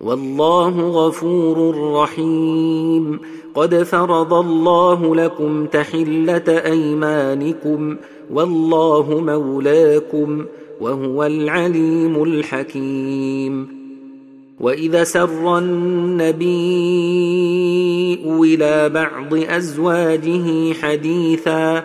والله 0.00 0.80
غفور 0.80 1.92
رحيم. 1.92 3.20
قد 3.54 3.82
فرض 3.82 4.34
الله 4.34 5.14
لكم 5.16 5.66
تحلة 5.66 6.44
أيمانكم 6.48 7.96
والله 8.30 9.20
مولاكم 9.20 10.44
وهو 10.80 11.24
العليم 11.24 12.22
الحكيم. 12.22 13.80
وإذا 14.60 15.04
سر 15.04 15.58
النبي 15.58 16.50
إلى 18.24 18.88
بعض 18.88 19.34
أزواجه 19.34 20.72
حديثا 20.72 21.84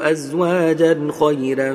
أزواجا 0.00 1.08
خيرا 1.20 1.72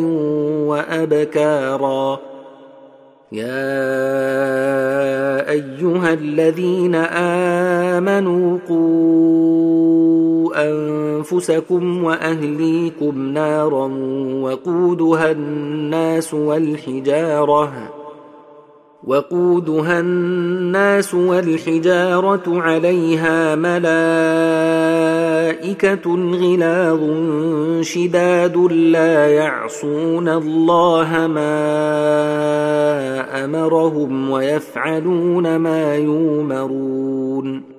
وأبكارا 0.65 2.19
يا 3.31 3.49
أيها 5.49 6.13
الذين 6.13 6.95
آمنوا 7.95 8.57
قوا 8.69 10.09
أنفسكم 10.69 12.03
وأهليكم 12.03 13.27
نارا 13.27 13.91
وقودها 14.41 15.31
الناس 15.31 16.33
والحجارة 16.33 17.98
وقودها 19.03 19.99
الناس 19.99 21.13
والحجارة 21.13 22.43
عليها 22.47 23.55
ملائكة 23.55 23.89
غلاظ 26.15 26.99
شداد 27.81 28.57
لا 28.71 29.27
يعصون 29.27 30.29
الله 30.29 31.27
ما 31.27 31.59
أمرهم 33.45 34.29
ويفعلون 34.29 35.55
ما 35.55 35.95
يؤمرون 35.95 37.78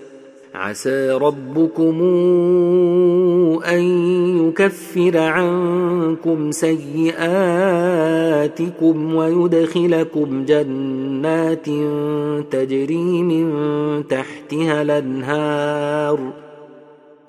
عسى 0.55 1.11
ربكم 1.11 2.01
أن 3.65 3.81
يكفر 4.47 5.17
عنكم 5.17 6.51
سيئاتكم 6.51 7.15
ويدخلكم 9.15 10.45
جنات 10.45 11.65
تجري 12.51 13.23
من 13.23 13.47
تحتها 14.07 14.81
الأنهار 14.81 16.19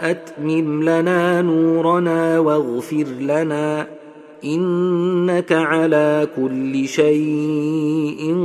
أتمم 0.00 0.82
لنا 0.82 1.42
نورنا 1.42 2.38
واغفر 2.38 3.06
لنا 3.20 3.86
إنك 4.44 5.52
على 5.52 6.28
كل 6.36 6.88
شيء 6.88 8.36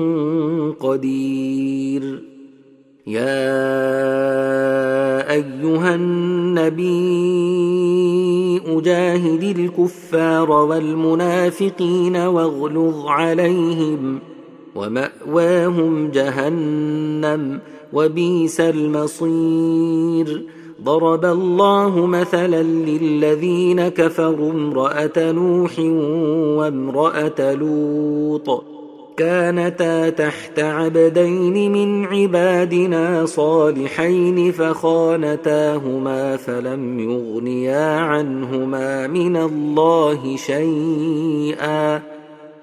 قدير. 0.79 2.23
يا 3.07 3.45
أيها 5.31 5.95
النبي 5.95 6.91
أجاهد 8.67 9.43
الكفار 9.43 10.51
والمنافقين 10.51 12.15
واغلظ 12.15 13.05
عليهم 13.05 14.19
ومأواهم 14.75 16.11
جهنم 16.11 17.59
وبئس 17.93 18.61
المصير. 18.61 20.43
ضرب 20.85 21.25
الله 21.25 22.05
مثلا 22.05 22.63
للذين 22.63 23.87
كفروا 23.87 24.51
امرأة 24.51 25.31
نوح 25.31 25.79
وامرأة 26.59 27.53
لوط. 27.53 28.63
كانتا 29.17 30.09
تحت 30.09 30.59
عبدين 30.59 31.71
من 31.71 32.05
عبادنا 32.05 33.25
صالحين 33.25 34.51
فخانتاهما 34.51 36.37
فلم 36.37 36.99
يغنيا 36.99 37.99
عنهما 37.99 39.07
من 39.07 39.37
الله 39.37 40.35
شيئا. 40.35 42.01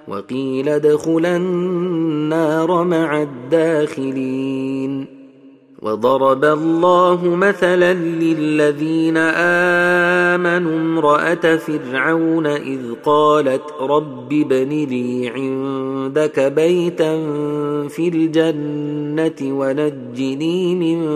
وقيل 0.09 0.69
ادخلا 0.69 1.37
النار 1.37 2.85
مع 2.85 3.23
الداخلين. 3.23 5.22
وضرب 5.83 6.45
الله 6.45 7.37
مثلا 7.37 7.95
للذين 7.95 9.17
آمنوا 10.37 10.77
امرأة 10.77 11.57
فرعون 11.57 12.47
إذ 12.47 12.81
قالت 13.05 13.63
رب 13.81 14.33
ابن 14.33 14.69
لي 14.69 15.29
عندك 15.29 16.41
بيتا 16.41 17.17
في 17.89 18.09
الجنة 18.09 19.59
ونجني 19.59 20.75
من 20.75 21.07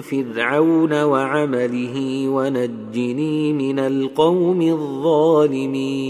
فرعون 0.00 1.02
وعمله 1.02 2.28
ونجني 2.28 3.52
من 3.52 3.78
القوم 3.78 4.62
الظالمين 4.62 6.06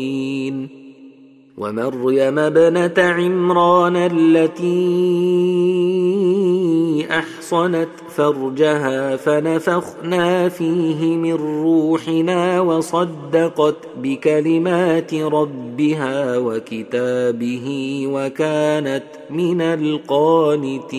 ومريم 1.59 2.39
ابنة 2.39 2.95
عمران 2.99 3.97
التي 3.97 5.57
أحصنت 7.05 7.89
فرجها 8.09 9.17
فنفخنا 9.17 10.49
فيه 10.49 11.17
من 11.17 11.35
روحنا 11.35 12.61
وصدقت 12.61 13.77
بكلمات 13.97 15.15
ربها 15.15 16.39
وكتابه 16.39 17.67
وكانت 18.07 19.05
من 19.31 19.61
القانتين. 19.61 20.97